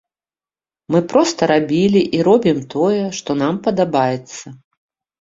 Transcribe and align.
Мы 0.95 1.01
проста 1.11 1.41
рабілі 1.53 2.01
і 2.19 2.23
робім 2.31 2.65
тое, 2.75 3.01
што 3.21 3.31
нам 3.45 3.63
падабаецца. 3.71 4.61